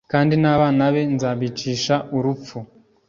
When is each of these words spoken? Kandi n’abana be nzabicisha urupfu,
Kandi 0.11 0.33
n’abana 0.41 0.83
be 0.93 1.01
nzabicisha 1.15 1.95
urupfu, 2.17 2.57